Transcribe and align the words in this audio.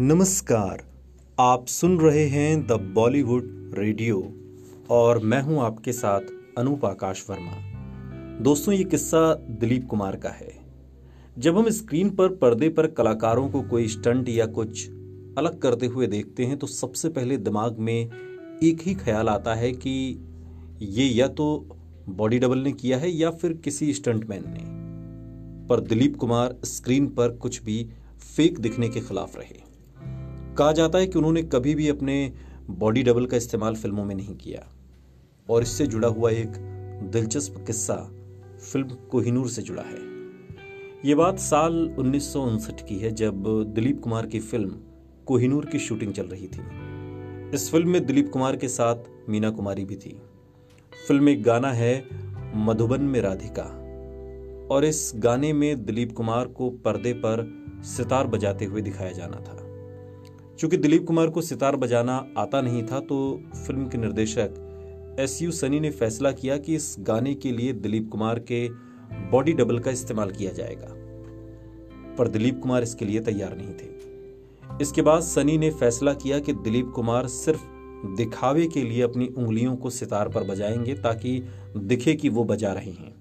नमस्कार, 0.00 0.82
आप 1.40 1.66
सुन 1.66 1.98
रहे 2.00 2.24
हैं 2.26 2.66
द 2.66 2.72
बॉलीवुड 2.94 3.44
रेडियो 3.74 4.18
और 4.90 5.18
मैं 5.18 5.40
हूँ 5.42 5.60
आपके 5.60 5.92
साथ 5.92 6.20
अनूप 6.58 6.84
आकाश 6.84 7.24
वर्मा। 7.30 8.42
दोस्तों, 8.42 8.74
ये 8.74 8.84
किस्सा 8.84 9.34
दिलीप 9.34 9.86
कुमार 9.86 10.16
का 10.16 10.28
है। 10.28 10.52
जब 11.38 11.58
हम 11.58 11.70
स्क्रीन 11.70 12.10
पर 12.10 12.28
पर्दे 12.28 12.68
पर 12.68 12.86
कलाकारों 12.86 13.48
को 13.48 13.62
कोई 13.62 13.88
स्टंट 13.88 14.28
या 14.28 14.46
कुछ 14.46 14.88
अलग 15.38 15.58
करते 15.58 15.86
हुए 15.86 16.06
देखते 16.06 16.44
हैं 16.44 16.58
तो 16.58 16.66
सबसे 16.66 17.08
पहले 17.08 17.36
दिमाग 17.36 17.78
में 17.78 18.10
एक 18.62 18.82
ही 18.82 18.94
ख्याल 18.94 19.28
आता 19.28 19.54
है 19.54 19.72
कि 19.72 20.18
ये 20.80 21.04
या 21.04 21.28
तो 21.28 21.66
बॉडी 22.08 22.38
डबल 22.38 22.58
ने 22.58 22.72
किया 22.72 22.98
है 22.98 23.10
या 23.10 23.30
फिर 23.30 23.52
किसी 23.52 23.94
स्टंटमैन 23.94 24.44
ने। 24.46 25.66
पर 25.66 25.80
दिलीप 25.80 26.16
कुमार 26.16 26.56
स्क्रीन 26.64 27.06
पर 27.06 27.36
कुछ 27.36 27.62
भी 27.62 27.88
फेक 28.36 28.58
दिखने 28.58 28.88
के 28.88 29.00
खिलाफ 29.00 29.36
रहे। 29.36 29.67
कहा 30.58 30.72
जाता 30.72 30.98
है 30.98 31.06
कि 31.06 31.18
उन्होंने 31.18 31.42
कभी 31.42 31.74
भी 31.74 31.88
अपने 31.88 32.32
बॉडी 32.70 33.02
डबल 33.02 33.26
का 33.26 33.36
इस्तेमाल 33.36 33.74
फ़िल्मों 33.74 34.04
में 34.04 34.14
नहीं 34.14 34.36
किया। 34.36 34.68
और 35.50 35.62
इससे 35.62 35.86
जुड़ा 35.86 36.08
हुआ 36.08 36.30
एक 36.30 36.48
दिलचस्प 37.12 37.64
किस्सा 37.66 37.94
फ़िल्म 38.72 38.88
कोहिनूर 38.88 39.48
से 39.48 39.62
जुड़ा 39.62 39.82
है। 39.82 39.98
ये 41.04 41.14
बात 41.14 41.38
साल 41.38 41.96
उन्नीस 41.98 42.32
सौ 42.32 42.42
उनसठ 42.42 42.88
की 42.88 42.98
है, 42.98 43.10
जब 43.10 43.64
दिलीप 43.74 44.00
कुमार 44.02 44.26
की 44.26 44.40
फ़िल्म 44.40 44.76
कोहिनूर 45.26 45.66
की 45.66 45.78
शूटिंग 45.78 46.12
चल 46.12 46.26
रही 46.26 46.48
थी। 46.48 46.60
इस 47.54 47.68
फ़िल्म 47.70 47.88
में 47.88 48.06
दिलीप 48.06 48.30
कुमार 48.32 48.56
के 48.56 48.68
साथ 48.68 48.96
मीना 49.28 49.50
कुमारी 49.50 49.84
भी 49.84 49.96
थी। 49.96 50.22
फ़िल्म 51.08 51.24
में 51.24 51.44
गाना 51.44 51.72
है, 51.72 52.08
मधुबन 52.54 53.00
में 53.00 53.20
राधिका। 53.20 53.64
और 54.70 54.84
इस 54.84 55.12
गाने 55.16 55.52
में 55.52 55.84
दिलीप 55.84 56.12
कुमार 56.12 56.46
को 56.46 56.70
पर्दे 56.70 57.12
पर 57.12 57.64
सितार 57.82 58.26
बजाते 58.26 58.64
हुए 58.64 58.80
दिखाया 58.80 59.12
जाना 59.12 59.36
था। 59.36 59.67
चूँकि 60.58 60.76
दिलीप 60.76 61.06
कुमार 61.06 61.30
को 61.30 61.40
सितार 61.40 61.76
बजाना 61.76 62.26
आता 62.38 62.60
नहीं 62.60 62.82
था 62.82 63.00
तो 63.00 63.42
फ़िल्म 63.66 63.88
के 63.88 63.98
निर्देशक 63.98 65.16
एस 65.20 65.42
यू 65.42 65.50
सनी 65.50 65.80
ने 65.80 65.90
फैसला 65.90 66.32
किया 66.32 66.56
कि 66.56 66.74
इस 66.74 66.96
गाने 67.00 67.34
के 67.34 67.52
लिए 67.52 67.72
दिलीप 67.72 68.08
कुमार 68.12 68.38
के 68.38 68.68
बॉडी 69.30 69.52
डबल 69.52 69.78
का 69.78 69.90
इस्तेमाल 69.90 70.30
किया 70.30 70.52
जाएगा। 70.52 70.86
पर 72.16 72.28
दिलीप 72.28 72.60
कुमार 72.62 72.82
इसके 72.82 73.04
लिए 73.04 73.20
तैयार 73.20 73.56
नहीं 73.56 73.74
थे। 73.74 73.88
इसके 74.82 75.02
बाद 75.02 75.20
सनी 75.20 75.58
ने 75.58 75.70
फैसला 75.70 76.12
किया 76.12 76.38
कि 76.38 76.52
दिलीप 76.52 76.92
कुमार 76.94 77.26
सिर्फ़ 77.26 77.62
दिखावे 78.16 78.66
के 78.66 78.82
लिए 78.82 79.02
अपनी 79.02 79.26
उंगलियों 79.26 79.76
को 79.76 79.90
सितार 79.90 80.28
पर 80.28 80.44
बजाएँगे 80.44 80.94
ताकि 80.94 81.42
दिखे 81.76 82.14
कि 82.14 82.28
वो 82.28 82.44
बजा 82.44 82.72
रहे 82.72 82.90
हैं। 82.90 83.14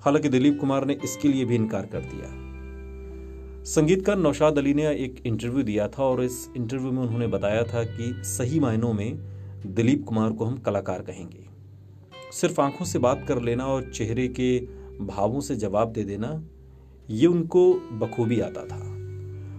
हालाँकि 0.00 0.28
दिलीप 0.28 0.58
कुमार 0.60 0.84
ने 0.84 0.98
इसके 1.04 1.28
लिए 1.28 1.44
भी 1.44 1.54
इनकार 1.54 1.86
कर 1.86 2.00
दिया। 2.00 2.45
संगीतकार 3.66 4.18
नौशाद 4.18 4.58
अली 4.58 4.74
ने 4.74 4.86
एक 4.86 5.22
इंटरव्यू 5.26 5.62
दिया 5.62 5.88
था 5.88 6.04
और 6.04 6.24
इस 6.24 6.50
इंटरव्यू 6.56 6.92
में 6.92 7.02
उन्होंने 7.02 7.26
बताया 7.26 7.62
था 7.62 7.84
कि 7.84 8.22
सही 8.24 8.60
मायनों 8.60 8.92
में 8.92 9.18
दिलीप 9.66 10.04
कुमार 10.08 10.32
को 10.32 10.44
हम 10.44 10.58
कलाकार 10.58 11.02
कहेंगे। 11.02 11.46
सिर्फ़ 12.32 12.60
आँखों 12.60 12.84
से 12.84 12.98
बात 12.98 13.24
कर 13.28 13.42
लेना 13.42 13.66
और 13.66 13.92
चेहरे 13.92 14.28
के 14.28 14.58
भावों 15.04 15.40
से 15.40 15.56
जवाब 15.56 15.92
दे 15.92 16.04
देना, 16.04 16.44
ये 17.10 17.26
उनको 17.26 17.74
बखूबी 17.74 18.40
आता 18.40 18.64
था। 18.64 18.80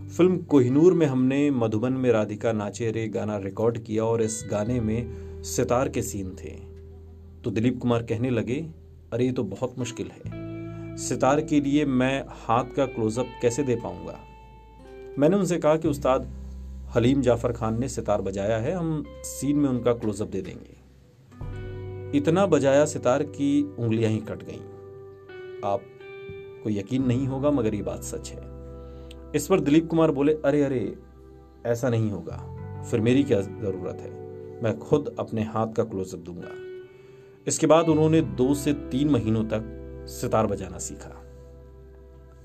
फ़िल्म 0.07 0.37
कोहिनूर 0.37 0.93
में 0.93 1.07
हमने 1.07 1.51
मधुबन 1.51 1.93
में 1.93 2.11
राधिका 2.11 2.51
नाचे 2.51 2.91
रे 2.91 3.07
गाना 3.07 3.37
रिकॉर्ड 3.37 3.77
किया 3.77 4.03
और 4.03 4.21
इस 4.21 4.47
गाने 4.51 4.81
में 4.81 5.07
सितार 5.43 5.89
के 5.89 6.01
सीन 6.01 6.29
थे। 6.29 6.51
तो 7.43 7.51
दिलीप 7.51 7.79
कुमार 7.81 8.03
कहने 8.03 8.29
लगे, 8.29 8.67
अरे, 9.13 9.25
ये 9.25 9.31
तो 9.31 9.43
बहुत 9.43 9.79
मुश्किल 9.79 10.07
है। 10.07 10.46
सितार 10.97 11.41
के 11.41 11.61
लिए 11.61 11.85
मैं 11.85 12.25
हाथ 12.29 12.63
का 12.63 12.85
क्लोजअप 12.85 13.27
कैसे 13.41 13.63
दे 13.63 13.75
पाऊँगा? 13.75 14.19
मैंने 15.19 15.35
उनसे 15.35 15.57
कहा 15.57 15.77
कि 15.77 15.87
उस्ताद 15.87 16.29
हलीम 16.95 17.21
जाफ़र 17.21 17.51
खान 17.51 17.79
ने 17.79 17.89
सितार 17.89 18.21
बजाया 18.21 18.57
है, 18.57 18.71
हम 18.71 19.03
सीन 19.23 19.57
में 19.57 19.69
उनका 19.69 19.93
क्लोजअप 19.93 20.27
दे 20.27 20.41
देंगे। 20.41 20.77
इतना 22.17 22.45
बजाया 22.45 22.85
सितार 22.85 23.23
की 23.23 23.75
उंगलियाँ 23.79 24.11
ही 24.11 24.17
कट 24.17 24.43
गईं। 24.43 24.59
आप 25.65 25.81
को 26.63 26.69
यकीन 26.69 27.05
नहीं 27.05 27.27
होगा, 27.27 27.51
मगर 27.51 27.75
ये 27.75 27.81
बात 27.81 28.03
सच 28.03 28.29
है। 28.29 28.41
इस 29.35 29.47
पर 29.49 29.59
दिलीप 29.59 29.87
कुमार 29.89 30.11
बोले, 30.11 30.33
अरे 30.33 30.63
अरे, 30.63 30.95
ऐसा 31.65 31.89
नहीं 31.89 32.11
होगा। 32.11 32.53
फिर 32.91 32.99
मेरी 32.99 33.23
क्या 33.23 33.41
ज़रूरत 33.41 33.97
है? 34.01 34.11
मैं 34.63 34.79
खुद 34.79 35.15
अपने 35.19 35.43
हाथ 35.43 35.67
का 35.67 35.83
क्लोजअप 35.83 36.19
दूँगा। 36.19 36.49
इसके 37.47 37.67
बाद 37.67 37.89
उन्होंने 37.89 38.21
दो 38.21 38.53
से 38.53 38.73
तीन 38.73 39.09
महीनों 39.09 39.43
तक 39.43 39.76
सितार 40.07 40.47
बजाना 40.47 40.77
सीखा। 40.77 41.23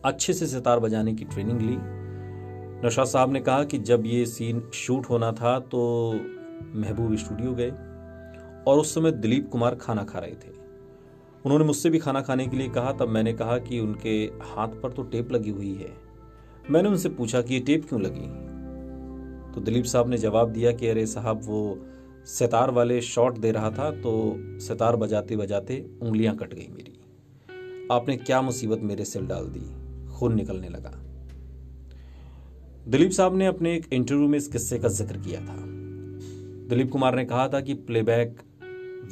अच्छे 0.05 0.33
से 0.33 0.47
सितार 0.47 0.79
बजाने 0.79 1.15
की 1.15 1.25
ट्रेनिंग 1.25 1.61
ली। 1.61 1.77
नौशाद 2.85 3.07
साहब 3.07 3.33
ने 3.33 3.41
कहा 3.41 3.65
कि 3.65 3.79
जब 3.79 4.03
ये 4.07 4.25
सीन 4.27 4.63
शूट 4.75 5.09
होना 5.11 5.33
था 5.33 5.59
तो 5.59 5.81
महबूब 6.75 7.17
स्टूडियो 7.17 7.53
गए 7.55 7.71
और 8.67 8.79
उस 8.79 8.95
समय 8.95 9.13
दिलीप 9.13 9.49
कुमार 9.49 9.75
खाना 9.75 10.05
खा 10.05 10.19
रहे 10.19 10.35
थे। 10.35 10.51
उन्होंने 11.45 11.65
मुझसे 11.65 11.91
भी 11.91 11.99
खाना 11.99 12.21
खाने 12.21 12.47
के 12.47 12.57
लिए 12.57 12.69
कहा, 12.69 12.93
तब 12.93 13.09
मैंने 13.09 13.33
कहा 13.33 13.59
कि 13.59 13.81
उनके 13.81 14.15
हाथ 14.45 14.81
पर 14.83 14.93
तो 14.93 15.03
टेप 15.03 15.33
लगी 15.33 15.51
हुई 15.51 15.75
है। 15.75 15.93
मैंने 16.71 16.89
उनसे 16.89 17.09
पूछा 17.09 17.41
कि 17.43 17.55
ये 17.55 17.61
टेप 17.61 17.89
क्यों 17.89 18.01
लगी? 18.03 18.27
तो 19.55 19.61
दिलीप 19.61 19.85
साहब 19.85 20.09
ने 20.09 20.19
जवाब 20.19 20.53
दिया 20.53 20.73
कि 20.73 20.89
अरे 20.89 21.07
साहब, 21.07 21.41
वो 21.45 21.79
सितार 22.27 22.71
वाले 22.71 23.01
शॉट 23.01 23.39
दे 23.39 23.51
रहा 23.51 23.71
था 23.71 23.91
तो 23.91 24.13
सितार 24.61 24.97
बजाते 24.97 25.37
बजाते 25.37 25.85
उंगलियाँ 26.03 26.35
कट 26.37 26.55
गई 26.55 26.69
मेरी। 26.71 26.92
आपने 27.91 28.17
क्या 28.17 28.43
मुसीबत 28.43 28.79
मेरे 28.79 29.05
सिर 29.05 29.23
डाल 29.23 29.47
दी? 29.47 29.61
खून 30.13 30.35
निकलने 30.35 30.69
लगा। 30.69 30.91
दिलीप 32.89 33.11
साहब 33.11 33.37
ने 33.37 33.47
अपने 33.47 33.77
एक 33.77 33.93
इंटरव्यू 33.93 34.29
में 34.29 34.39
इस 34.39 34.49
किस्से 34.49 34.79
का 34.79 34.89
ज़िक्र 34.89 35.17
किया 35.17 35.41
था। 35.41 35.57
दिलीप 36.69 36.91
कुमार 36.91 37.17
ने 37.17 37.25
कहा 37.25 37.49
था 37.49 37.61
कि 37.61 37.75
प्लेबैक 37.75 38.41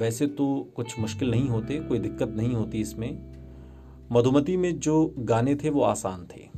वैसे 0.00 0.26
तो 0.26 0.72
कुछ 0.76 0.98
मुश्किल 0.98 1.30
नहीं 1.30 1.48
होते, 1.48 1.80
कोई 1.80 1.98
दिक्कत 1.98 2.28
नहीं 2.28 2.54
होती 2.54 2.80
इसमें। 2.80 3.32
मधुमती 4.12 4.56
में 4.56 4.78
जो 4.78 5.14
गाने 5.18 5.54
थे 5.54 5.70
वो 5.70 5.82
आसान 5.82 6.26
थे। 6.36 6.48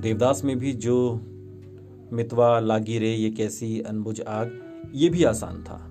देवदास 0.00 0.44
में 0.44 0.58
भी 0.58 0.72
जो 0.72 1.14
मितवा, 2.12 2.60
लागी 2.60 2.98
रे, 2.98 3.14
ये 3.14 3.30
कैसी 3.30 3.80
अनबुझ 3.80 4.20
आग, 4.20 4.60
ये 4.94 5.08
भी 5.08 5.24
आसान 5.24 5.62
था। 5.62 5.86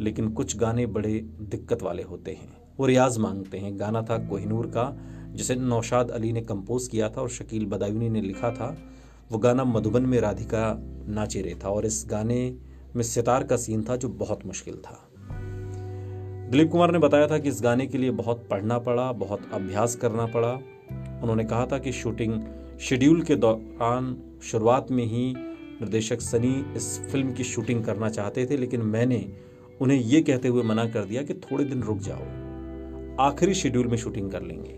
लेकिन 0.00 0.32
कुछ 0.32 0.56
गाने 0.56 0.86
बड़े 0.86 1.20
दिक्कत 1.40 1.82
वाले 1.82 2.02
होते 2.02 2.30
हैं। 2.30 2.65
वो 2.78 2.86
रियाज 2.86 3.18
मांगते 3.18 3.58
हैं। 3.58 3.80
गाना 3.80 4.02
था 4.02 4.18
कोहिनूर 4.18 4.66
का, 4.66 4.96
जिसे 5.32 5.54
नौशाद 5.54 6.10
अली 6.10 6.32
ने 6.32 6.40
कंपोज 6.40 6.88
किया 6.88 7.08
था 7.08 7.20
और 7.20 7.28
शकील 7.28 7.66
बदायूनी 7.66 8.08
ने 8.08 8.20
लिखा 8.20 8.50
था। 8.50 8.76
वो 9.32 9.38
गाना 9.38 9.64
मधुबन 9.64 10.02
में 10.02 10.20
राधिका 10.20 10.76
नाचे 11.08 11.40
रे 11.42 11.54
था 11.64 11.68
और 11.68 11.86
इस 11.86 12.04
गाने 12.10 12.56
में 12.96 13.02
सितार 13.02 13.44
का 13.44 13.56
सीन 13.56 13.82
था 13.82 13.96
जो 13.96 14.08
बहुत 14.08 14.46
मुश्किल 14.46 14.74
था। 14.74 15.02
दिलीप 16.50 16.70
कुमार 16.70 16.92
ने 16.92 16.98
बताया 16.98 17.26
था 17.26 17.38
कि 17.38 17.48
इस 17.48 17.60
गाने 17.62 17.86
के 17.86 17.98
लिए 17.98 18.10
बहुत 18.10 18.46
पढ़ना 18.50 18.78
पड़ा, 18.78 19.12
बहुत 19.12 19.40
अभ्यास 19.52 19.96
करना 19.96 20.26
पड़ा। 20.26 20.52
उन्होंने 21.22 21.44
कहा 21.44 21.66
था 21.66 21.78
कि 21.78 21.92
शूटिंग 21.92 22.40
शेड्यूल 22.80 23.22
के 23.22 23.36
दौरान 23.36 24.16
शुरुआत 24.42 24.90
में 24.90 25.04
ही 25.04 25.34
निर्देशक 25.36 26.20
सनी 26.20 26.74
इस 26.76 27.00
फ़िल्म 27.12 27.32
की 27.32 27.44
शूटिंग 27.44 27.84
करना 27.84 28.08
चाहते 28.08 28.46
थे, 28.46 28.56
लेकिन 28.56 28.82
मैंने 28.82 29.32
उन्हें 29.80 29.98
यह 29.98 30.22
कहते 30.22 30.48
हुए 30.48 30.62
मना 30.62 30.84
कर 30.84 31.04
दिया 31.04 31.22
कि 31.22 31.34
थोड़े 31.34 31.64
दिन 31.64 31.82
रुक 31.82 31.98
जाओ। 31.98 32.35
आखिरी 33.20 33.54
शेड्यूल 33.54 33.86
में 33.86 33.96
शूटिंग 33.96 34.30
कर 34.30 34.42
लेंगे। 34.42 34.74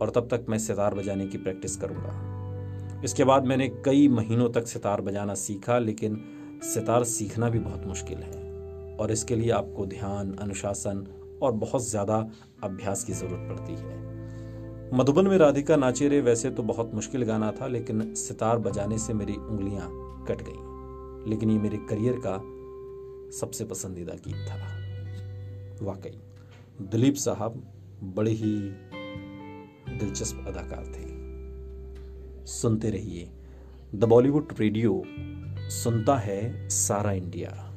और 0.00 0.10
तब 0.10 0.28
तक 0.30 0.46
मैं 0.48 0.58
सितार 0.58 0.94
बजाने 0.94 1.26
की 1.26 1.38
प्रैक्टिस 1.38 1.76
करूँगा। 1.76 3.00
इसके 3.04 3.24
बाद 3.24 3.44
मैंने 3.44 3.68
कई 3.84 4.08
महीनों 4.08 4.48
तक 4.48 4.66
सितार 4.66 5.00
बजाना 5.00 5.34
सीखा, 5.34 5.78
लेकिन 5.78 6.20
सितार 6.64 7.04
सीखना 7.04 7.48
भी 7.48 7.58
बहुत 7.58 7.86
मुश्किल 7.86 8.18
है। 8.18 8.96
और 8.96 9.12
इसके 9.12 9.36
लिए 9.36 9.50
आपको 9.50 9.86
ध्यान, 9.86 10.34
अनुशासन 10.34 11.06
और 11.42 11.52
बहुत 11.52 11.88
ज़्यादा 11.88 12.30
अभ्यास 12.62 13.04
की 13.04 13.12
ज़रूरत 13.12 13.48
पड़ती 13.48 13.72
है। 13.72 14.96
मधुबन 14.98 15.26
में 15.26 15.38
राधिका 15.38 15.76
नाचे 15.76 16.08
रे 16.08 16.20
वैसे 16.20 16.50
तो 16.50 16.62
बहुत 16.62 16.94
मुश्किल 16.94 17.22
गाना 17.22 17.50
था, 17.52 17.66
लेकिन 17.66 18.14
सितार 18.14 18.58
बजाने 18.58 18.98
से 18.98 19.14
मेरी 19.14 19.34
उंगलियाँ 19.34 19.88
कट 20.28 20.42
गईं। 20.42 21.30
लेकिन 21.30 21.50
ये 21.50 21.58
मेरे 21.58 21.76
करियर 21.76 22.20
का 22.26 22.36
सबसे 23.38 23.64
पसंदीदा 23.64 24.12
गीत 24.12 24.48
था। 24.48 25.84
वाकई। 25.84 26.20
दिलीप 26.82 27.14
साहब 27.14 27.52
बड़े 28.02 28.30
ही 28.30 28.52
दिलचस्प 29.98 30.44
अदाकार 30.48 30.84
थे। 30.86 31.06
सुनते 32.46 32.90
रहिए 32.90 33.30
द 33.94 34.04
बॉलीवुड 34.04 34.48
रेडियो, 34.60 35.02
सुनता 35.70 36.16
है 36.16 36.68
सारा 36.68 37.12
इंडिया। 37.12 37.67